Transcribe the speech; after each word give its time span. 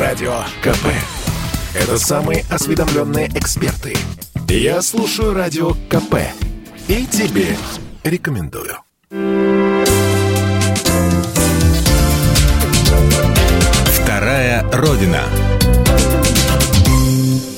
Радио 0.00 0.32
КП. 0.62 0.86
Это 1.74 1.98
самые 1.98 2.46
осведомленные 2.50 3.28
эксперты. 3.34 3.94
Я 4.48 4.80
слушаю 4.80 5.34
Радио 5.34 5.72
КП. 5.90 6.14
И 6.88 7.04
тебе 7.04 7.48
рекомендую. 8.02 8.78
Вторая 13.92 14.64
Родина. 14.72 15.20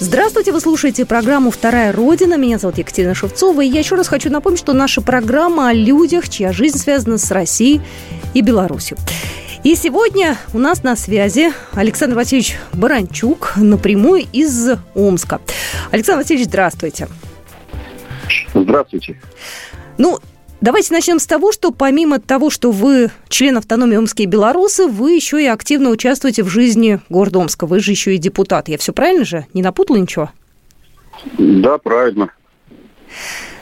Здравствуйте, 0.01 0.51
вы 0.51 0.61
слушаете 0.61 1.07
программу 1.07 1.53
«Вторая 1.53 1.93
Родина». 1.93 2.37
Меня 2.37 2.59
зовут 2.59 2.77
Екатерина 2.77 3.15
Шевцова. 3.15 3.61
И 3.61 3.69
я 3.69 3.79
еще 3.79 3.95
раз 3.95 4.09
хочу 4.09 4.31
напомнить, 4.31 4.59
что 4.59 4.73
наша 4.73 5.01
программа 5.01 5.69
о 5.69 5.73
людях, 5.73 6.29
чья 6.29 6.53
жизнь 6.53 6.79
связана 6.79 7.19
с 7.19 7.31
Россией 7.31 7.81
и 8.35 8.41
Беларусью. 8.41 8.99
И 9.65 9.77
сегодня 9.77 10.37
у 10.53 10.59
нас 10.59 10.83
на 10.83 10.97
связи 10.97 11.53
Александр 11.75 12.17
Васильевич 12.17 12.57
Баранчук 12.73 13.53
напрямую 13.57 14.25
из 14.33 14.71
Омска. 14.97 15.41
Александр 15.93 16.23
Васильевич, 16.23 16.49
здравствуйте. 16.49 17.09
Здравствуйте. 18.55 19.21
Ну, 19.99 20.19
Давайте 20.61 20.95
начнем 20.95 21.19
с 21.19 21.27
того, 21.27 21.51
что 21.51 21.73
помимо 21.73 22.21
того, 22.21 22.49
что 22.49 22.71
вы 22.71 23.11
член 23.29 23.57
автономии 23.57 23.97
Омские 23.97 24.29
белорусы, 24.29 24.87
вы 24.87 25.15
еще 25.15 25.43
и 25.43 25.47
активно 25.47 25.91
участвуете 25.91 26.45
в 26.45 26.49
жизни 26.49 27.01
города 27.09 27.41
Омска. 27.41 27.67
Вы 27.67 27.81
же 27.81 27.91
еще 27.91 28.15
и 28.15 28.19
депутат. 28.19 28.69
Я 28.69 28.79
все 28.79 28.93
правильно 28.93 29.25
же? 29.25 29.47
Не 29.55 29.63
напутала 29.63 29.97
ничего? 29.97 30.31
Да, 31.37 31.79
правильно. 31.79 32.33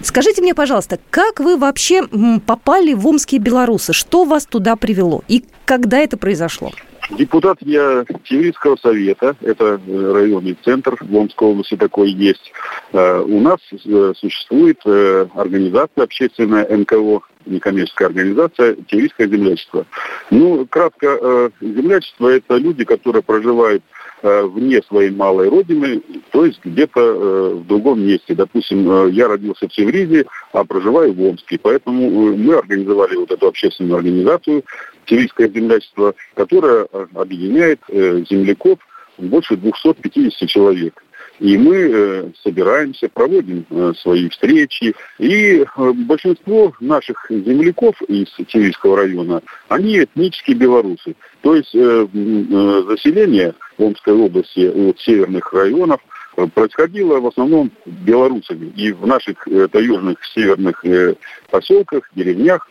Скажите 0.02 0.40
мне, 0.40 0.54
пожалуйста, 0.54 0.98
как 1.10 1.40
вы 1.40 1.56
вообще 1.56 2.02
попали 2.46 2.94
в 2.94 3.06
Омские 3.06 3.40
белорусы? 3.40 3.92
Что 3.92 4.24
вас 4.24 4.46
туда 4.46 4.76
привело? 4.76 5.22
И 5.28 5.44
когда 5.66 5.98
это 5.98 6.16
произошло? 6.16 6.70
Депутат 7.10 7.58
я 7.60 8.04
Тиврийского 8.24 8.76
совета, 8.76 9.34
это 9.40 9.80
э, 9.84 10.12
районный 10.12 10.56
центр 10.64 10.96
в 11.00 11.16
Омской 11.16 11.48
области 11.48 11.76
такой 11.76 12.10
есть. 12.12 12.52
Э, 12.92 13.20
у 13.20 13.40
нас 13.40 13.58
э, 13.72 14.12
существует 14.16 14.78
организация 14.86 16.04
общественная 16.04 16.68
НКО, 16.76 17.20
некоммерческая 17.46 18.08
организация 18.08 18.76
«Тиврийское 18.88 19.26
землячество». 19.26 19.86
Ну, 20.30 20.66
кратко, 20.66 21.50
землячество– 21.60 22.28
это 22.28 22.56
люди, 22.56 22.84
которые 22.84 23.22
проживают 23.22 23.82
Э, 23.82 23.99
вне 24.22 24.82
своей 24.82 25.10
малой 25.10 25.48
родины, 25.48 26.02
то 26.30 26.44
есть 26.44 26.60
где-то 26.64 27.00
э, 27.00 27.54
в 27.54 27.66
другом 27.66 28.02
месте. 28.02 28.34
Допустим, 28.34 28.90
э, 28.90 29.10
я 29.10 29.28
родился 29.28 29.68
в 29.68 29.74
Севризе, 29.74 30.26
а 30.52 30.64
проживаю 30.64 31.12
в 31.12 31.22
Омске. 31.22 31.58
Поэтому 31.60 32.34
мы 32.36 32.54
организовали 32.54 33.16
вот 33.16 33.30
эту 33.30 33.48
общественную 33.48 33.96
организацию 33.96 34.64
«Севрийское 35.06 35.48
землячество», 35.48 36.14
которая 36.34 36.86
объединяет 37.14 37.80
земляков 37.88 38.78
больше 39.18 39.56
250 39.56 40.48
человек. 40.48 41.02
И 41.40 41.56
мы 41.56 41.74
э, 41.74 42.30
собираемся, 42.44 43.08
проводим 43.08 43.64
э, 43.70 43.92
свои 43.96 44.28
встречи. 44.28 44.94
И 45.18 45.64
э, 45.64 45.92
большинство 45.92 46.74
наших 46.80 47.26
земляков 47.30 48.00
из 48.02 48.28
Тивильского 48.46 48.98
района, 48.98 49.42
они 49.68 50.04
этнические 50.04 50.56
белорусы. 50.56 51.16
То 51.40 51.56
есть 51.56 51.72
заселение 51.72 53.54
в 53.78 53.82
Омской 53.82 54.12
области 54.12 54.90
от 54.90 55.00
северных 55.00 55.52
районов 55.54 56.00
происходило 56.54 57.18
в 57.18 57.26
основном 57.26 57.70
белорусами. 57.86 58.72
И 58.76 58.92
в 58.92 59.06
наших 59.06 59.48
таежных 59.72 60.18
северных 60.34 60.84
поселках, 61.50 62.10
деревнях 62.14 62.68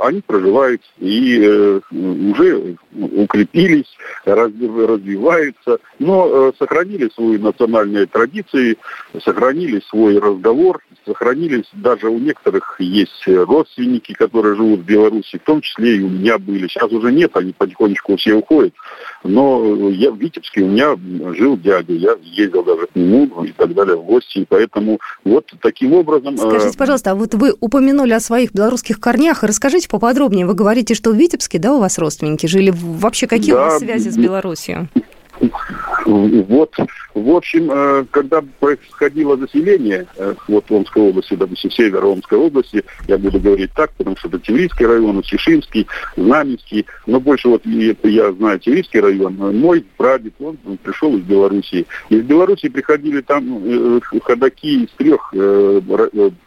они 0.00 0.20
проживают 0.20 0.82
и 0.98 1.40
э, 1.42 1.80
уже 1.90 2.76
укрепились, 2.92 3.96
развиваются, 4.24 5.78
но 5.98 6.28
э, 6.28 6.52
сохранили 6.58 7.10
свои 7.14 7.38
национальные 7.38 8.06
традиции, 8.06 8.76
сохранили 9.22 9.80
свой 9.88 10.18
разговор, 10.18 10.80
сохранились 11.04 11.68
даже 11.72 12.08
у 12.08 12.18
некоторых 12.18 12.76
есть 12.78 13.26
родственники, 13.26 14.12
которые 14.12 14.56
живут 14.56 14.80
в 14.80 14.84
Беларуси, 14.84 15.38
в 15.38 15.44
том 15.44 15.60
числе 15.60 15.96
и 15.96 16.02
у 16.02 16.08
меня 16.08 16.38
были. 16.38 16.66
Сейчас 16.68 16.90
уже 16.92 17.12
нет, 17.12 17.36
они 17.36 17.52
потихонечку 17.52 18.16
все 18.16 18.34
уходят. 18.34 18.74
Но 19.22 19.90
я 19.90 20.10
в 20.10 20.16
Витебске 20.16 20.62
у 20.62 20.68
меня 20.68 20.96
жил 21.34 21.56
дядя, 21.58 21.92
я 21.92 22.16
ездил 22.22 22.64
даже 22.64 22.86
к 22.86 22.94
нему 22.94 23.44
и 23.44 23.52
так 23.52 23.74
далее 23.74 23.96
в 23.96 24.04
гости, 24.04 24.38
и 24.38 24.46
поэтому 24.48 24.98
вот 25.24 25.52
таким 25.60 25.92
образом... 25.92 26.34
Э, 26.34 26.38
Скажите, 26.38 26.78
пожалуйста, 26.78 27.10
а 27.10 27.14
вот 27.14 27.34
вы 27.34 27.54
упомянули 27.60 28.12
о 28.12 28.20
своих 28.20 28.52
белорусских 28.52 28.98
корнях, 28.98 29.42
расскажите 29.42 29.88
поподробнее. 29.88 30.46
Вы 30.46 30.54
говорите, 30.54 30.94
что 30.94 31.10
в 31.10 31.16
Витебске, 31.16 31.58
да, 31.58 31.74
у 31.74 31.80
вас 31.80 31.98
родственники 31.98 32.46
жили? 32.46 32.72
Вообще 32.74 33.26
какие 33.26 33.52
да, 33.52 33.62
у 33.62 33.64
вас 33.66 33.78
связи 33.78 34.08
с 34.08 34.16
Белоруссией? 34.16 34.88
Вот, 36.10 36.74
в 37.14 37.30
общем, 37.30 37.70
э, 37.70 38.04
когда 38.10 38.42
происходило 38.58 39.36
заселение 39.36 40.06
э, 40.16 40.34
вот 40.48 40.64
Омской 40.68 41.02
области, 41.02 41.34
допустим, 41.34 41.70
север 41.70 42.04
Омской 42.04 42.36
области, 42.36 42.84
я 43.06 43.16
буду 43.16 43.38
говорить 43.38 43.70
так, 43.76 43.92
потому 43.92 44.16
что 44.16 44.26
это 44.26 44.40
Тиврийский 44.40 44.86
район, 44.86 45.22
Чешинский, 45.22 45.86
Знаменский, 46.16 46.86
но 47.06 47.20
больше 47.20 47.48
вот 47.48 47.64
я 47.64 48.32
знаю 48.32 48.58
Тиврийский 48.58 48.98
район, 48.98 49.36
мой 49.36 49.86
прадед, 49.96 50.34
он, 50.40 50.58
пришел 50.82 51.16
из 51.16 51.22
Белоруссии. 51.22 51.86
Из 52.08 52.22
Белоруссии 52.22 52.68
приходили 52.68 53.20
там 53.20 53.62
э, 53.64 54.00
ходаки 54.24 54.84
из 54.84 54.90
трех 54.96 55.30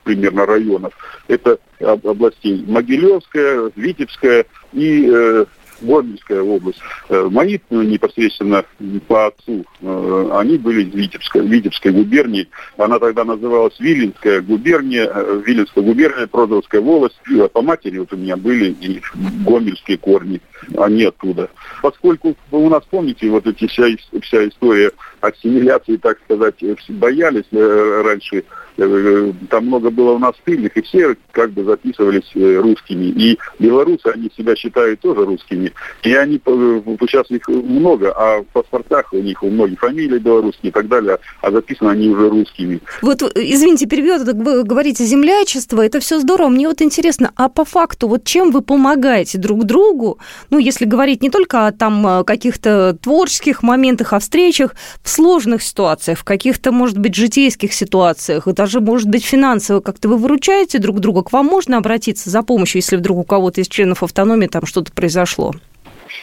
примерно 0.03 0.46
районов. 0.46 0.94
Это 1.29 1.57
областей 1.79 2.66
Могилевская, 2.68 3.72
Витебская 3.75 4.46
и 4.73 5.46
Гомельская 5.81 6.41
область. 6.41 6.79
Э, 7.09 7.28
мои 7.31 7.59
ну, 7.69 7.81
непосредственно 7.81 8.63
по 9.07 9.28
отцу, 9.28 9.66
э, 9.81 10.29
они 10.34 10.57
были 10.57 10.84
из 10.84 10.94
Витебской, 10.94 11.45
Витебской 11.45 11.91
губернии. 11.91 12.47
Она 12.78 13.00
тогда 13.00 13.23
называлась 13.23 13.79
Виленская 13.79 14.41
губерния, 14.41 15.09
э, 15.13 15.41
Виленская 15.45 15.84
губерния, 15.84 16.28
Продовская 16.28 16.81
волость. 16.81 17.19
По 17.53 17.61
матери 17.61 17.97
вот 17.97 18.13
у 18.13 18.17
меня 18.17 18.38
были 18.38 18.72
и 18.72 19.01
гомельские 19.45 19.97
корни, 19.97 20.41
они 20.78 21.03
оттуда. 21.03 21.50
Поскольку 21.81 22.35
у 22.51 22.69
нас, 22.69 22.84
помните, 22.90 23.29
вот 23.29 23.47
эти 23.47 23.67
вся, 23.67 23.85
вся 24.22 24.47
история 24.47 24.91
ассимиляции, 25.22 25.97
так 25.97 26.19
сказать, 26.25 26.55
боялись 26.90 27.45
раньше 27.51 28.44
там 28.75 29.66
много 29.67 29.89
было 29.89 30.11
у 30.11 30.19
нас 30.19 30.34
тыльных, 30.44 30.75
и 30.78 30.81
все 30.81 31.16
как 31.31 31.51
бы 31.51 31.63
записывались 31.63 32.31
русскими. 32.34 33.06
И 33.06 33.38
белорусы, 33.59 34.07
они 34.07 34.31
себя 34.35 34.56
считают 34.56 35.00
тоже 35.01 35.25
русскими. 35.25 35.72
И 36.03 36.13
они, 36.13 36.41
э, 36.44 36.81
сейчас 37.01 37.29
их 37.29 37.47
много, 37.47 38.13
а 38.16 38.41
в 38.41 38.45
паспортах 38.45 39.13
у 39.13 39.17
них 39.17 39.44
у 39.44 39.50
многих 39.50 39.79
фамилии 39.79 40.17
белорусские 40.17 40.69
и 40.69 40.73
так 40.73 40.88
далее, 40.88 41.17
а 41.41 41.51
записаны 41.51 41.89
они 41.89 42.09
уже 42.09 42.29
русскими. 42.29 42.79
Вот, 43.01 43.22
извините, 43.35 43.85
перебью, 43.85 44.17
вы 44.23 44.63
говорите 44.63 45.03
землячество, 45.03 45.85
это 45.85 46.00
все 46.00 46.19
здорово. 46.19 46.50
Мне 46.50 46.67
вот 46.67 46.81
интересно, 46.81 47.31
а 47.35 47.50
по 47.50 47.66
факту, 47.66 48.07
вот 48.07 48.23
чем 48.23 48.51
вы 48.51 48.61
помогаете 48.61 49.38
друг 49.38 49.66
другу, 49.66 50.19
ну, 50.50 50.57
если 50.57 50.85
говорить 50.85 51.22
не 51.22 51.29
только 51.29 51.67
о 51.67 51.72
там 51.72 52.05
э, 52.05 52.23
каких-то 52.23 52.97
творческих 53.01 53.63
моментах, 53.63 54.13
о 54.13 54.19
встречах, 54.19 54.75
в 55.01 55.09
сложных 55.09 55.61
ситуациях, 55.63 56.19
в 56.19 56.23
каких-то, 56.23 56.72
может 56.72 56.97
быть, 56.97 57.16
житейских 57.16 57.73
ситуациях, 57.73 58.47
даже, 58.63 58.79
может 58.79 59.09
быть, 59.09 59.25
финансово 59.25 59.81
как-то 59.81 60.07
вы 60.07 60.16
выручаете 60.16 60.79
друг 60.79 61.01
друга, 61.01 61.22
к 61.24 61.34
вам 61.34 61.47
можно 61.47 61.78
обратиться 61.78 62.29
за 62.29 62.44
помощью, 62.44 62.79
если 62.79 62.96
вдруг 62.96 63.18
у 63.18 63.24
кого-то 63.24 63.59
из 63.59 63.68
членов 63.68 64.03
автономии 64.03 64.47
там 64.47 64.66
что-то 64.66 64.94
произошло? 64.94 65.51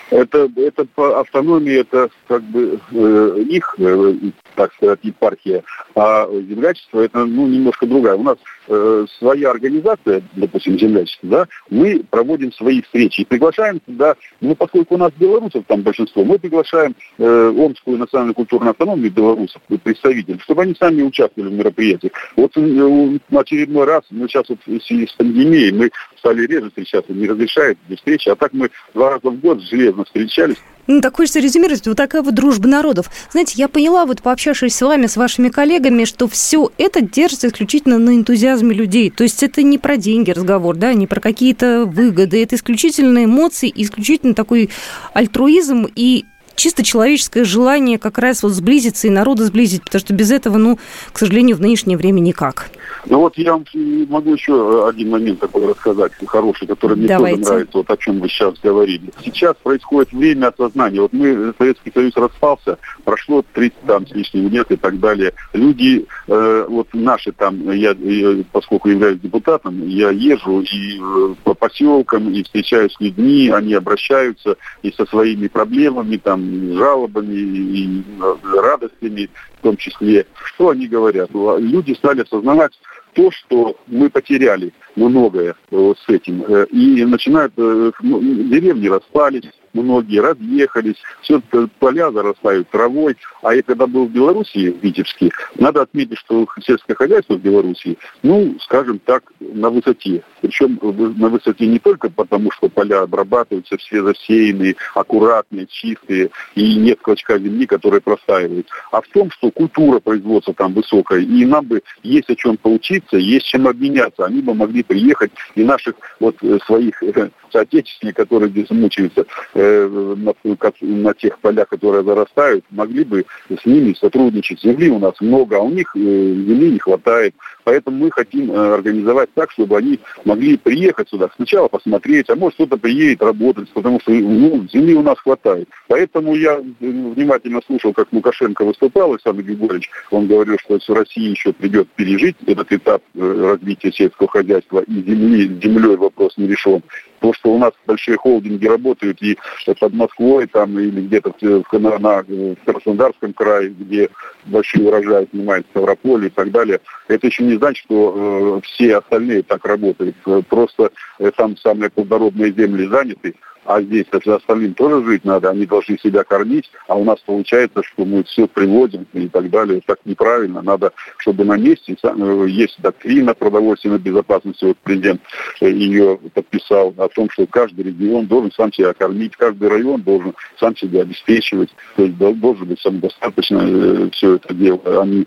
Это, 0.09 0.49
это 0.57 0.87
по 0.87 1.21
автономии, 1.21 1.81
это 1.81 2.09
как 2.29 2.43
бы 2.45 2.81
э, 2.93 3.45
их, 3.47 3.75
э, 3.77 4.15
так 4.55 4.73
сказать, 4.75 5.01
епархия, 5.03 5.63
а 5.95 6.27
землячество 6.31 7.01
это 7.01 7.27
ну, 7.27 7.47
немножко 7.47 7.87
другая. 7.87 8.15
У 8.15 8.23
нас 8.23 8.39
э, 8.71 9.07
своя 9.19 9.51
организация, 9.51 10.23
допустим, 10.35 10.79
землячество, 10.79 11.29
да, 11.29 11.47
мы 11.69 12.03
проводим 12.09 12.53
свои 12.53 12.81
встречи 12.83 13.23
и 13.23 13.25
приглашаем 13.25 13.81
туда, 13.81 14.17
ну, 14.41 14.55
поскольку 14.55 14.95
у 14.95 14.99
нас 14.99 15.13
белорусов 15.19 15.65
там 15.67 15.83
большинство, 15.83 16.25
мы 16.25 16.39
приглашаем 16.39 16.95
э, 17.19 17.55
Омскую 17.57 17.99
национальную 17.99 18.35
культурную 18.35 18.71
автономию 18.71 19.11
белорусов, 19.11 19.61
представителей, 19.83 20.39
чтобы 20.41 20.63
они 20.63 20.75
сами 20.75 21.03
участвовали 21.03 21.51
в 21.51 21.53
мероприятиях. 21.53 22.13
Вот 22.37 22.57
э, 22.57 23.19
очередной 23.33 23.85
раз, 23.87 24.05
ну, 24.11 24.29
сейчас 24.29 24.49
вот 24.49 24.59
в 24.65 24.81
связи 24.81 25.07
с 25.07 25.13
пандемией 25.13 25.73
мы 25.73 25.91
стали 26.19 26.47
реже 26.47 26.69
встречаться, 26.69 27.13
не 27.13 27.27
разрешают 27.27 27.79
встречи, 27.97 28.29
а 28.29 28.37
так 28.37 28.53
мы 28.53 28.71
два 28.95 29.11
раза 29.11 29.31
в 29.31 29.41
год 29.41 29.61
железно 29.63 30.05
встречались, 30.05 30.59
ну, 30.91 31.01
так 31.01 31.17
хочется 31.17 31.41
резюмировать, 31.41 31.87
вот 31.87 31.97
такая 31.97 32.23
вот 32.23 32.35
дружба 32.35 32.69
народов. 32.69 33.11
Знаете, 33.31 33.55
я 33.57 33.69
поняла, 33.69 34.07
вот 34.07 34.23
пообщавшись 34.23 34.75
с 34.75 34.83
вами, 34.83 35.07
с 35.07 35.17
вашими 35.17 35.49
коллегами, 35.49 36.05
что 36.05 36.29
все 36.29 36.71
это 36.79 37.01
держится 37.01 37.49
исключительно 37.49 37.99
на 37.99 38.17
энтузиазме 38.17 38.75
людей. 38.75 39.11
То 39.11 39.23
есть 39.23 39.43
это 39.43 39.63
не 39.63 39.79
про 39.79 39.97
деньги 39.97 40.31
разговор, 40.31 40.77
да, 40.77 40.93
не 40.93 41.07
про 41.07 41.21
какие-то 41.21 41.85
выгоды, 41.85 42.43
это 42.43 42.57
исключительно 42.57 43.25
эмоции, 43.25 43.73
исключительно 43.75 44.35
такой 44.35 44.71
альтруизм 45.15 45.87
и 45.95 46.25
чисто 46.55 46.83
человеческое 46.83 47.45
желание 47.45 47.99
как 47.99 48.19
раз 48.19 48.43
вот 48.43 48.53
сблизиться 48.53 49.07
и 49.07 49.11
народы 49.11 49.45
сблизить, 49.45 49.85
потому 49.85 50.01
что 50.01 50.15
без 50.15 50.31
этого, 50.31 50.59
ну, 50.59 50.79
к 51.13 51.19
сожалению, 51.19 51.57
в 51.57 51.61
нынешнее 51.61 51.97
время 51.97 52.21
никак. 52.21 52.71
Ну 53.07 53.21
вот 53.21 53.39
я 53.39 53.53
вам 53.53 53.65
могу 54.09 54.35
еще 54.35 54.87
один 54.89 55.11
момент 55.11 55.41
такой 55.41 55.67
рассказать, 55.67 56.13
хороший, 56.27 56.67
который 56.67 56.97
мне 56.97 57.09
Давайте. 57.09 57.39
тоже 57.39 57.51
нравится, 57.51 57.79
вот 57.79 57.91
о 57.91 57.97
чем 57.97 58.21
вы 58.21 58.29
сейчас 58.29 58.55
говорили. 58.63 59.11
Сейчас 59.25 59.57
происходит 59.63 60.13
время 60.13 60.49
осознания. 60.49 61.01
Вот 61.01 61.13
мы, 61.13 61.55
Советский 61.57 61.93
Союз 61.93 62.15
распался, 62.17 62.79
прошло 63.05 63.43
30 63.55 63.81
там 63.87 64.07
с 64.07 64.11
лишним 64.13 64.49
лет 64.49 64.71
и 64.71 64.77
так 64.77 64.99
далее. 65.01 65.33
Люди, 65.53 66.07
э, 66.29 66.67
вот 66.69 66.89
наши 66.93 67.33
там, 67.33 67.71
я, 67.73 67.93
я, 67.93 68.45
поскольку 68.53 68.91
являюсь 68.91 69.21
депутатом, 69.21 69.87
я 69.89 70.11
езжу 70.11 70.61
и 70.61 71.01
э, 71.01 71.35
по 71.43 71.55
поселкам, 71.55 72.31
и 72.31 72.43
встречаюсь 72.43 72.93
с 72.93 73.01
людьми, 73.01 73.49
они 73.49 73.75
обращаются 73.75 74.57
и 74.83 74.93
со 74.93 75.07
своими 75.07 75.49
проблемами, 75.49 76.17
там, 76.17 76.50
жалобами, 76.75 77.35
и 77.35 78.03
э, 78.21 78.37
радостями 78.61 79.31
в 79.59 79.63
том 79.63 79.77
числе. 79.77 80.27
Что 80.45 80.71
они 80.71 80.87
говорят? 80.87 81.31
Люди 81.33 81.93
стали 81.95 82.23
осознавать 82.23 82.73
то, 83.15 83.31
что 83.31 83.77
мы 83.87 84.09
потеряли 84.09 84.73
многое 84.97 85.55
вот 85.71 85.99
с 85.99 86.09
этим. 86.09 86.43
И 86.43 87.05
начинают, 87.05 87.53
ну, 87.57 87.93
деревни 88.21 88.89
распались, 88.89 89.51
многие 89.73 90.21
разъехались, 90.21 90.97
все 91.23 91.41
поля 91.79 92.11
зарастают 92.11 92.69
травой. 92.71 93.17
А 93.43 93.55
я 93.55 93.63
когда 93.63 93.87
был 93.87 94.07
в 94.07 94.11
Белоруссии, 94.11 94.71
в 94.71 94.83
Витебске, 94.83 95.31
надо 95.57 95.83
отметить, 95.83 96.19
что 96.19 96.47
сельское 96.63 96.95
хозяйство 96.95 97.35
в 97.35 97.41
Белоруссии, 97.41 97.99
ну, 98.23 98.57
скажем 98.61 98.99
так, 98.99 99.25
на 99.41 99.71
высоте. 99.71 100.23
Причем 100.41 100.79
на 100.83 101.29
высоте 101.29 101.67
не 101.67 101.79
только 101.79 102.11
потому, 102.11 102.51
что 102.51 102.69
поля 102.69 103.03
обрабатываются, 103.03 103.77
все 103.79 104.03
засеянные, 104.03 104.77
аккуратные, 104.95 105.67
чистые, 105.67 106.31
и 106.55 106.77
нет 106.77 107.01
клочка 107.01 107.39
земли, 107.39 107.67
которая 107.67 108.01
простаивает, 108.01 108.69
а 108.91 109.01
в 109.01 109.09
том, 109.09 109.31
что 109.31 109.51
культура 109.51 110.01
производства 110.01 110.55
там 110.55 110.75
высокая, 110.75 111.21
и 111.21 111.45
нам 111.45 111.67
бы 111.67 111.83
есть 112.03 112.31
о 112.31 112.37
чем 112.37 112.57
поучиться, 112.57 113.17
есть 113.17 113.47
чем 113.47 113.67
обменяться. 113.69 114.25
Они 114.25 114.41
бы 114.41 114.55
могли 114.55 114.83
приехать 114.83 115.33
и 115.55 115.65
наших 115.65 115.95
вот 116.19 116.37
э, 116.43 116.59
своих 116.67 117.03
э, 117.03 117.31
соотечественников, 117.53 118.29
которые 118.29 118.51
здесь 118.51 118.71
мучаются, 118.71 119.25
Э, 119.53 120.15
на, 120.17 120.33
на 120.81 121.15
тех 121.15 121.39
полях, 121.41 121.69
которые 121.69 122.05
зарастают, 122.05 122.65
могли 122.71 123.05
бы 123.05 123.27
с 123.49 123.65
ними 123.67 123.95
сотрудничать. 123.95 124.63
Земли 124.63 124.89
у 124.91 124.99
нас 124.99 125.15
много, 125.21 125.57
а 125.57 125.61
у 125.61 125.71
них 125.71 125.91
э, 125.97 125.99
земли 125.99 126.73
не 126.73 126.79
хватает. 126.79 127.35
Поэтому 127.65 128.05
мы 128.05 128.11
хотим 128.11 128.51
э, 128.53 128.75
организовать 128.75 129.33
так, 129.35 129.51
чтобы 129.51 129.77
они 129.77 129.99
могли 130.25 130.57
приехать 130.57 131.09
сюда, 131.09 131.29
сначала 131.37 131.69
посмотреть, 131.69 132.31
а 132.31 132.37
может 132.37 132.55
кто-то 132.55 132.77
приедет 132.77 133.23
работать, 133.23 133.69
потому 133.71 134.01
что 134.01 134.13
ну, 134.13 134.67
земли 134.73 134.95
у 134.95 135.03
нас 135.03 135.19
хватает. 135.19 135.69
Поэтому 135.89 136.35
я 136.35 136.55
э, 136.55 136.61
внимательно 136.81 137.61
слушал, 137.67 137.93
как 137.93 138.13
Лукашенко 138.13 138.65
выступал, 138.65 139.13
Александр 139.13 139.43
Григорьевич, 139.43 139.91
он 140.11 140.29
говорил, 140.29 140.57
что 140.59 140.95
России 140.95 141.31
еще 141.31 141.53
придет 141.53 141.89
пережить 141.91 142.37
этот 142.47 142.73
этап 142.73 143.03
э, 143.15 143.51
развития 143.51 143.93
сельского 143.93 144.29
хозяйства, 144.29 144.81
и 144.81 144.93
земли, 144.93 145.61
землей 145.61 145.97
вопрос 145.97 146.35
не 146.37 146.47
решен. 146.47 146.83
То, 147.21 147.33
что 147.41 147.55
у 147.55 147.59
нас 147.59 147.73
большие 147.87 148.17
холдинги 148.17 148.67
работают 148.67 149.21
и 149.23 149.39
под 149.79 149.93
Москвой 149.95 150.47
там 150.47 150.79
или 150.79 151.01
где-то 151.03 151.33
в, 151.41 151.79
на, 151.79 151.99
на, 151.99 152.23
в 152.23 152.57
Краснодарском 152.65 153.33
крае, 153.33 153.71
где 153.71 154.09
большие 154.47 154.87
урожаи 154.87 155.27
снимают 155.31 155.67
в 155.67 155.71
Ставрополе 155.71 156.29
и 156.29 156.31
так 156.31 156.51
далее, 156.51 156.81
это 157.09 157.27
еще 157.27 157.45
не 157.45 157.57
значит, 157.57 157.85
что 157.85 158.61
э, 158.63 158.67
все 158.67 158.99
остальные 158.99 159.43
так 159.43 159.65
работают. 159.65 160.17
Просто 160.49 160.91
э, 161.19 161.31
там 161.37 161.57
самые 161.57 161.91
плодородные 161.91 162.53
земли 162.53 162.87
заняты, 162.87 163.35
а 163.65 163.83
здесь 163.83 164.07
за 164.25 164.37
остальным 164.37 164.75
тоже 164.75 165.05
жить 165.05 165.25
надо, 165.25 165.51
они 165.51 165.67
должны 165.67 165.99
себя 165.99 166.25
кормить, 166.25 166.71
а 166.89 166.97
у 166.97 167.05
нас 167.05 167.21
получается, 167.21 167.83
что 167.83 168.05
мы 168.05 168.25
все 168.25 168.47
приводим 168.47 169.07
и 169.13 169.29
так 169.29 169.51
далее. 169.51 169.81
Так 169.87 169.99
неправильно. 170.05 170.63
Надо, 170.63 170.93
чтобы 171.19 171.45
на 171.45 171.57
месте 171.57 171.97
э, 172.03 172.47
есть 172.49 172.81
доктрина 172.81 173.35
продовольственной 173.35 173.99
безопасности, 173.99 174.65
вот 174.65 174.79
президент 174.79 175.21
э, 175.61 175.71
ее 175.71 176.19
подписал, 176.35 176.95
о 176.97 177.09
том, 177.09 177.29
что 177.31 177.47
каждый 177.47 177.85
регион 177.85 178.27
должен 178.27 178.51
сам 178.53 178.73
себя 178.73 178.93
кормить, 178.95 179.37
каждый 179.37 179.69
район 179.69 180.03
должен 180.03 180.35
сам 180.59 180.77
себя 180.77 181.03
обеспечивать, 181.03 181.71
то 181.97 182.05
есть 182.05 182.17
должен 182.17 182.67
быть 182.67 182.81
самодостаточно 182.81 183.61
э, 183.63 184.09
все 184.13 184.37
это 184.37 184.55
дело, 184.55 185.05
не 185.05 185.27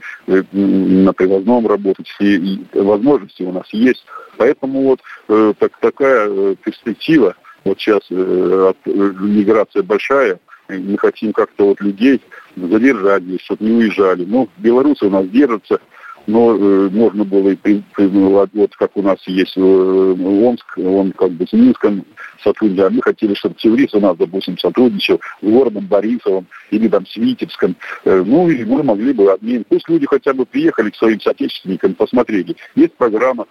на 1.03 1.13
привозном 1.13 1.67
работать. 1.67 2.07
И, 2.19 2.65
возможности 2.73 3.43
у 3.43 3.51
нас 3.51 3.67
есть. 3.71 4.03
Поэтому 4.37 4.83
вот 4.83 5.57
так, 5.59 5.77
такая 5.79 6.55
перспектива 6.55 7.35
вот 7.63 7.79
сейчас 7.79 8.01
э, 8.09 8.73
э, 8.85 8.91
миграция 9.19 9.83
большая, 9.83 10.39
мы 10.69 10.97
хотим 10.97 11.33
как-то 11.33 11.67
вот 11.67 11.81
людей 11.81 12.21
задержать 12.55 13.23
здесь, 13.23 13.41
чтобы 13.41 13.65
не 13.65 13.71
уезжали. 13.71 14.25
Ну, 14.25 14.49
белорусы 14.57 15.05
у 15.05 15.09
нас 15.09 15.27
держатся, 15.27 15.79
но 16.27 16.55
э, 16.55 16.89
можно 16.89 17.23
было 17.23 17.49
и 17.49 17.55
при, 17.55 17.83
при, 17.93 18.07
вот 18.07 18.75
как 18.77 18.95
у 18.95 19.01
нас 19.01 19.19
есть 19.27 19.57
э, 19.57 19.61
Омск, 19.61 20.77
он 20.77 21.11
как 21.11 21.31
бы 21.31 21.45
с 21.45 21.53
Минском 21.53 22.05
сотрудничал, 22.41 22.85
а 22.85 22.89
мы 22.89 23.01
хотели, 23.01 23.33
чтобы 23.33 23.55
Теврис 23.55 23.93
у 23.93 23.99
нас, 23.99 24.15
допустим, 24.17 24.57
сотрудничал 24.57 25.19
с 25.41 25.45
городом 25.45 25.85
Борисовым 25.87 26.47
или 26.71 26.87
там 26.87 27.05
с 27.05 27.15
Витебском, 27.15 27.75
э, 28.05 28.23
ну 28.25 28.49
и 28.49 28.63
мы 28.63 28.83
могли 28.83 29.13
бы 29.13 29.31
обмен, 29.31 29.65
пусть 29.67 29.89
люди 29.89 30.05
хотя 30.05 30.33
бы 30.33 30.45
приехали 30.45 30.89
к 30.89 30.95
своим 30.95 31.19
соотечественникам, 31.19 31.93
посмотрели. 31.95 32.55
Есть 32.75 32.93
программа 32.93 33.45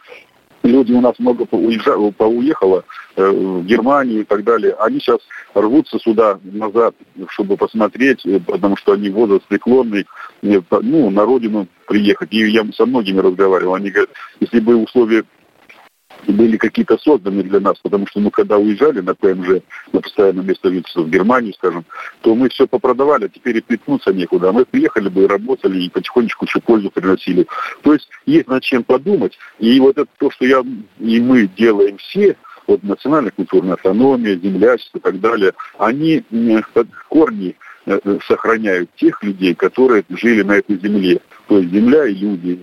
люди 0.62 0.92
у 0.92 1.00
нас 1.00 1.18
много 1.18 1.44
поуезжало, 1.44 2.10
поуехало 2.10 2.84
э, 3.16 3.28
в 3.28 3.64
Германию 3.64 4.20
и 4.20 4.24
так 4.24 4.44
далее. 4.44 4.74
Они 4.78 5.00
сейчас 5.00 5.18
рвутся 5.54 5.98
сюда 5.98 6.38
назад, 6.44 6.94
чтобы 7.28 7.56
посмотреть, 7.56 8.24
э, 8.24 8.40
потому 8.40 8.76
что 8.76 8.92
они 8.92 9.10
возраст 9.10 9.44
преклонный, 9.46 10.06
э, 10.42 10.60
ну, 10.82 11.10
на 11.10 11.24
родину 11.24 11.66
приехать. 11.86 12.32
И 12.32 12.50
я 12.50 12.64
со 12.74 12.86
многими 12.86 13.20
разговаривал. 13.20 13.74
Они 13.74 13.90
говорят, 13.90 14.10
если 14.40 14.60
бы 14.60 14.76
условия 14.76 15.24
были 16.26 16.56
какие-то 16.56 16.98
созданы 16.98 17.42
для 17.42 17.60
нас, 17.60 17.76
потому 17.82 18.06
что 18.06 18.20
мы 18.20 18.30
когда 18.30 18.58
уезжали 18.58 19.00
на 19.00 19.14
ПМЖ, 19.14 19.62
на 19.92 20.00
постоянное 20.00 20.44
место 20.44 20.70
жительства 20.70 21.02
в 21.02 21.10
Германию, 21.10 21.54
скажем, 21.54 21.84
то 22.20 22.34
мы 22.34 22.48
все 22.48 22.66
попродавали, 22.66 23.26
а 23.26 23.28
теперь 23.28 23.58
и 23.58 23.60
притнуться 23.60 24.12
некуда. 24.12 24.52
Мы 24.52 24.64
приехали 24.64 25.08
бы 25.08 25.24
и 25.24 25.26
работали, 25.26 25.82
и 25.82 25.90
потихонечку 25.90 26.44
еще 26.44 26.60
пользу 26.60 26.90
приносили. 26.90 27.46
То 27.82 27.94
есть 27.94 28.08
есть 28.26 28.48
над 28.48 28.62
чем 28.62 28.84
подумать. 28.84 29.38
И 29.58 29.78
вот 29.80 29.98
это 29.98 30.08
то, 30.18 30.30
что 30.30 30.44
я 30.44 30.62
и 31.00 31.20
мы 31.20 31.46
делаем 31.46 31.96
все, 31.98 32.36
вот 32.66 32.82
национальная 32.82 33.32
культурная 33.32 33.74
автономия, 33.74 34.36
землячество 34.36 34.98
и 34.98 35.00
так 35.00 35.20
далее, 35.20 35.52
они 35.78 36.24
корни 37.08 37.48
Э, 37.50 37.71
сохраняют 38.26 38.90
тех 38.96 39.22
людей, 39.22 39.54
которые 39.54 40.04
жили 40.10 40.42
на 40.42 40.52
этой 40.52 40.78
земле. 40.78 41.20
То 41.48 41.58
есть 41.58 41.72
земля 41.72 42.06
и 42.06 42.14
люди 42.14 42.58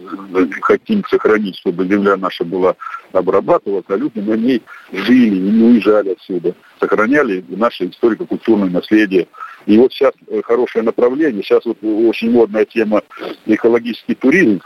хотим 0.61 1.03
сохранить, 1.09 1.57
чтобы 1.57 1.85
земля 1.87 2.15
наша 2.17 2.45
была 2.45 2.75
обрабатывалась, 3.11 3.85
а 3.87 3.95
люди 3.95 4.19
на 4.19 4.33
ней 4.33 4.61
жили 4.91 5.35
и 5.35 5.39
не 5.39 5.63
уезжали 5.63 6.11
отсюда. 6.11 6.55
Сохраняли 6.79 7.43
наше 7.49 7.89
историко-культурное 7.89 8.69
наследие. 8.69 9.27
И 9.65 9.77
вот 9.77 9.91
сейчас 9.91 10.13
э, 10.27 10.41
хорошее 10.43 10.85
направление, 10.85 11.43
сейчас 11.43 11.65
вот 11.65 11.77
очень 11.81 12.31
модная 12.31 12.65
тема 12.65 13.03
экологический 13.45 14.15
туризм. 14.15 14.61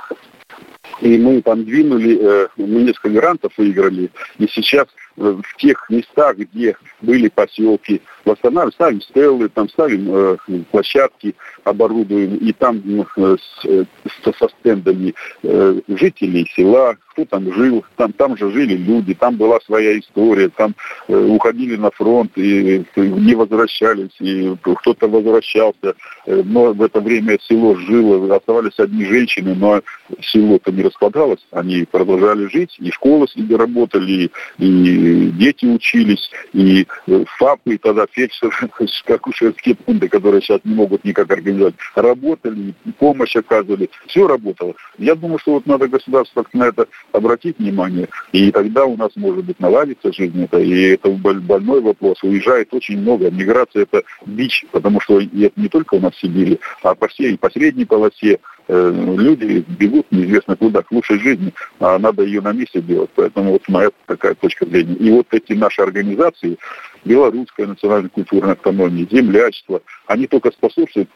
И 1.02 1.18
мы 1.18 1.42
там 1.42 1.66
двинули, 1.66 2.18
э, 2.20 2.48
мы 2.58 2.84
несколько 2.84 3.10
грантов 3.10 3.54
выиграли, 3.58 4.10
и 4.38 4.48
сейчас 4.48 4.88
в 5.16 5.44
тех 5.58 5.90
местах, 5.90 6.38
где 6.38 6.76
были 7.02 7.30
поселки, 7.30 8.02
восстанавливаем, 8.26 8.72
ставим 8.72 9.02
стеллы, 9.02 9.50
там 9.50 9.70
ставим 9.70 10.08
э, 10.10 10.38
площадки, 10.72 11.36
оборудуем, 11.64 12.38
и 12.38 12.52
там 12.54 12.82
э, 13.18 13.36
с, 13.38 13.66
э, 13.66 13.86
со 14.24 14.50
стендами 14.50 15.14
э, 15.44 15.82
жителей 15.88 16.50
села, 16.56 16.98
кто 17.14 17.26
там 17.26 17.54
жил, 17.54 17.86
там, 17.96 18.12
там 18.14 18.38
же 18.38 18.52
жили 18.52 18.76
люди, 18.76 19.14
там 19.14 19.36
была 19.36 19.60
своя 19.62 19.98
история, 20.00 20.50
там 20.50 20.76
э, 21.08 21.16
уходили 21.16 21.76
на 21.76 21.92
фронт 21.92 22.32
и 22.36 22.84
э, 22.96 23.02
не 23.02 23.36
возвращались, 23.36 24.16
и 24.20 24.56
кто-то 24.62 25.08
возвращался, 25.08 25.96
э, 26.26 26.42
но 26.44 26.74
в 26.74 26.82
это 26.82 27.02
время 27.02 27.38
село 27.42 27.76
жило, 27.76 28.36
оставались 28.36 28.80
одни 28.80 29.06
женщины, 29.06 29.54
но 29.54 29.82
село-то 30.22 30.72
не 30.72 30.83
распадалось, 30.84 31.46
они 31.52 31.86
продолжали 31.86 32.48
жить, 32.48 32.75
и 32.80 32.92
школы 32.92 33.28
себе 33.28 33.56
работали, 33.56 34.32
и 34.60 35.32
дети 35.34 35.66
учились, 35.66 36.30
и 36.54 36.86
э, 37.08 37.25
ФАПы, 37.38 37.75
и 37.75 37.78
тогда 37.78 38.06
фельдшер, 38.12 38.54
акушерские 39.08 39.75
пункты, 39.75 40.08
которые 40.10 40.42
сейчас 40.42 40.62
не 40.63 40.75
могут 40.75 41.04
никак 41.04 41.32
организовать, 41.32 41.75
работали, 41.96 42.74
помощь 43.00 43.36
оказывали, 43.36 43.90
все 44.08 44.28
работало. 44.28 44.75
Я 44.98 45.16
думаю, 45.16 45.40
что 45.40 45.54
вот 45.54 45.66
надо 45.66 45.88
государство 45.88 46.46
на 46.54 46.66
это 46.66 46.88
обратить 47.12 47.58
внимание, 47.60 48.08
и 48.32 48.52
тогда 48.52 48.86
у 48.86 48.96
нас, 48.98 49.12
может 49.16 49.46
быть, 49.46 49.60
наладится 49.60 50.12
жизнь 50.13 50.44
это, 50.44 50.60
и 50.60 50.94
это 50.94 51.10
больной 51.10 51.82
вопрос. 51.82 52.22
Уезжает 52.24 52.74
очень 52.74 53.00
много. 53.00 53.32
Миграция– 53.32 53.84
это 53.84 54.04
бич, 54.25 54.66
потому 54.72 55.00
что 55.00 55.20
это 55.20 55.52
не 55.56 55.68
только 55.70 55.96
у 55.96 56.00
нас 56.00 56.13
в 56.13 56.20
Сибири, 56.20 56.60
а 56.82 56.96
по 56.96 57.08
всей, 57.08 57.38
по 57.38 57.50
средней 57.50 57.86
полосе, 57.86 58.40
люди 58.67 59.65
бегут 59.67 60.12
неизвестно 60.12 60.55
куда, 60.55 60.82
к 60.82 60.91
лучшей 60.91 61.20
жизни, 61.20 61.53
а 61.79 61.98
надо 62.00 62.24
ее 62.24 62.41
на 62.41 62.53
месте 62.53 62.82
делать. 62.82 63.10
Поэтому 63.15 63.53
вот 63.53 63.63
моя 63.67 63.89
такая 64.05 64.36
точка 64.36 64.65
зрения. 64.65 64.96
И 64.96 65.12
вот 65.12 65.27
эти 65.32 65.53
наши 65.53 65.82
организации, 65.82 66.58
белорусская 67.03 67.67
национальная 67.67 68.10
культурная 68.10 68.53
автономия, 68.53 69.08
землячество, 69.10 69.82
они 70.08 70.27
только 70.27 70.51
способствуют, 70.51 71.10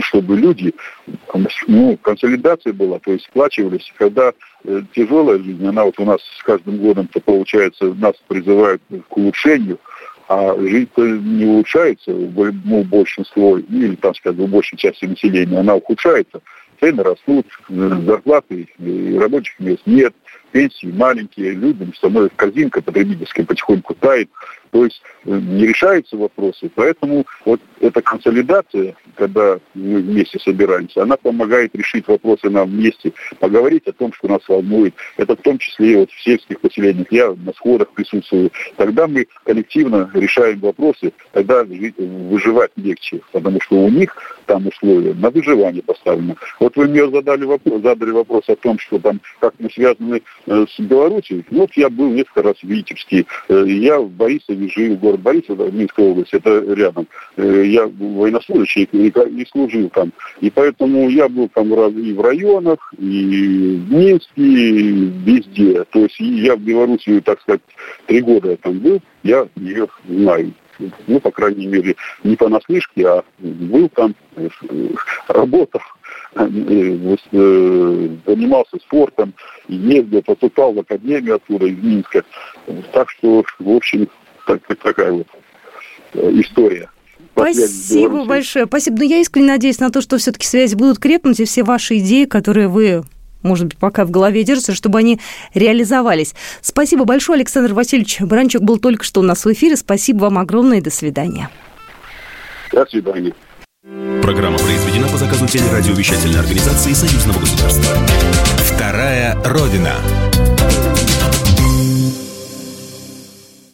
чтобы 0.00 0.36
люди, 0.36 0.74
ну, 1.66 1.96
консолидация 1.98 2.72
была, 2.72 2.98
то 2.98 3.12
есть 3.12 3.26
сплачивались. 3.26 3.92
Когда 3.96 4.32
э, 4.64 4.82
тяжелая 4.94 5.38
жизнь, 5.38 5.66
она 5.66 5.84
вот 5.84 5.98
у 5.98 6.04
нас 6.04 6.20
с 6.38 6.42
каждым 6.42 6.78
годом, 6.78 7.08
то 7.08 7.20
получается, 7.20 7.94
нас 7.94 8.14
призывают 8.28 8.82
к 9.08 9.16
улучшению, 9.16 9.78
а 10.28 10.56
жизнь 10.58 10.88
не 10.96 11.44
улучшается, 11.44 12.10
ну, 12.10 12.84
большинство, 12.84 13.58
или, 13.58 13.94
там 13.96 14.14
сказать, 14.14 14.38
в 14.38 14.50
большей 14.50 14.78
части 14.78 15.04
населения, 15.04 15.58
она 15.58 15.74
ухудшается. 15.74 16.40
Цены 16.80 17.02
растут, 17.02 17.46
зарплаты 17.68 18.68
и 18.78 19.18
рабочих 19.18 19.58
мест 19.60 19.82
нет, 19.86 20.14
пенсии 20.52 20.86
маленькие, 20.86 21.50
людям 21.50 21.92
становится 21.94 22.36
корзинка 22.36 22.80
потребительская 22.80 23.44
потихоньку 23.44 23.94
тает. 23.94 24.30
То 24.70 24.84
есть 24.84 25.00
э, 25.24 25.30
не 25.30 25.66
решаются 25.66 26.16
вопросы. 26.16 26.68
Поэтому 26.74 27.24
вот 27.44 27.60
эта 27.80 28.02
консолидация, 28.02 28.96
когда 29.14 29.60
мы 29.74 30.00
вместе 30.00 30.40
собираемся, 30.40 31.02
она 31.02 31.16
помогает 31.16 31.74
решить 31.76 32.08
вопросы 32.08 32.50
нам 32.50 32.68
вместе, 32.68 33.12
поговорить 33.38 33.86
о 33.86 33.92
том, 33.92 34.12
что 34.12 34.26
нас 34.26 34.40
волнует. 34.48 34.94
Это 35.16 35.36
в 35.36 35.42
том 35.42 35.58
числе 35.58 35.92
и 35.92 35.96
вот 35.96 36.10
в 36.10 36.22
сельских 36.22 36.60
поселениях. 36.60 37.06
Я 37.12 37.32
на 37.32 37.52
сходах 37.52 37.90
присутствую. 37.90 38.50
Тогда 38.76 39.06
мы 39.06 39.28
коллективно 39.44 40.10
решаем 40.12 40.58
вопросы, 40.58 41.12
тогда 41.30 41.64
выживать 41.64 42.72
легче, 42.74 43.20
потому 43.30 43.60
что 43.60 43.76
у 43.76 43.88
них 43.88 44.16
там 44.46 44.66
условия 44.66 45.14
на 45.14 45.30
выживание 45.30 45.82
поставлены. 45.82 46.34
Вот 46.58 46.76
вы 46.76 46.88
мне 46.88 47.08
задали 47.08 47.44
вопрос, 47.44 47.80
задали 47.80 48.10
вопрос 48.10 48.48
о 48.48 48.56
том, 48.56 48.80
что 48.80 48.98
там, 48.98 49.20
как 49.40 49.54
мы 49.60 49.70
связаны 49.70 50.22
с 50.46 50.80
Белоруссией. 50.80 51.44
Вот 51.50 51.70
я 51.74 51.88
был 51.88 52.10
несколько 52.10 52.42
раз 52.42 52.56
в 52.62 52.64
Витебске. 52.64 53.26
Э, 53.48 53.64
я 53.66 53.98
в 53.98 54.10
Борисове 54.10 54.68
жил, 54.68 54.96
город 54.96 55.20
Борисов, 55.20 55.58
Минская 55.72 56.06
область, 56.06 56.34
это 56.34 56.60
рядом. 56.74 57.06
Э, 57.36 57.64
я 57.64 57.86
военнослужащий 57.86 58.84
и, 58.84 59.46
служил 59.50 59.88
там. 59.90 60.12
И 60.40 60.50
поэтому 60.50 61.08
я 61.08 61.28
был 61.28 61.48
там 61.48 61.72
и 61.72 62.12
в 62.12 62.20
районах, 62.20 62.92
и 62.98 63.80
в 63.86 63.92
Минске, 63.92 64.42
и 64.42 65.10
везде. 65.24 65.84
То 65.84 66.00
есть 66.00 66.18
я 66.18 66.56
в 66.56 66.60
Белоруссии, 66.60 67.20
так 67.20 67.40
сказать, 67.40 67.62
три 68.06 68.20
года 68.20 68.50
я 68.50 68.56
там 68.56 68.78
был, 68.78 69.00
я 69.22 69.48
ее 69.56 69.88
знаю 70.06 70.52
ну, 71.06 71.20
по 71.20 71.30
крайней 71.30 71.66
мере, 71.66 71.96
не 72.22 72.36
понаслышке, 72.36 73.06
а 73.06 73.24
был 73.38 73.88
там, 73.90 74.14
э, 74.36 74.48
работал, 75.28 75.80
э, 75.80 76.03
занимался 78.26 78.76
спортом, 78.80 79.34
ездил, 79.68 80.22
поступал 80.22 80.72
в 80.72 80.80
академию 80.80 81.36
оттуда, 81.36 81.66
из 81.66 81.78
Минска. 81.78 82.24
Так 82.92 83.10
что, 83.10 83.44
в 83.58 83.70
общем, 83.70 84.08
так, 84.46 84.60
такая 84.82 85.12
вот 85.12 85.26
э, 86.14 86.30
история. 86.40 86.90
Спасибо 87.32 88.24
большое. 88.24 88.66
Спасибо. 88.66 88.96
Но 88.96 89.04
ну, 89.04 89.10
я 89.10 89.18
искренне 89.18 89.48
надеюсь 89.48 89.80
на 89.80 89.90
то, 89.90 90.00
что 90.00 90.18
все-таки 90.18 90.46
связи 90.46 90.74
будут 90.74 90.98
крепнуть, 90.98 91.40
и 91.40 91.44
все 91.44 91.64
ваши 91.64 91.98
идеи, 91.98 92.24
которые 92.24 92.68
вы 92.68 93.02
может 93.42 93.66
быть, 93.66 93.76
пока 93.76 94.06
в 94.06 94.10
голове 94.10 94.42
держатся, 94.42 94.74
чтобы 94.74 94.98
они 94.98 95.20
реализовались. 95.52 96.34
Спасибо 96.62 97.04
большое, 97.04 97.36
Александр 97.36 97.74
Васильевич 97.74 98.22
Бранчук 98.22 98.62
был 98.62 98.78
только 98.78 99.04
что 99.04 99.20
у 99.20 99.22
нас 99.22 99.44
в 99.44 99.52
эфире. 99.52 99.76
Спасибо 99.76 100.22
вам 100.22 100.38
огромное 100.38 100.78
и 100.78 100.80
до 100.80 100.88
свидания. 100.88 101.50
До 102.72 102.86
свидания. 102.86 103.34
Программа 103.84 104.56
произведена 104.56 105.06
по 105.08 105.18
заказу 105.18 105.46
телерадиовещательной 105.46 106.40
организации 106.40 106.94
Союзного 106.94 107.40
государства. 107.40 107.94
Вторая 108.64 109.36
Родина. 109.44 109.96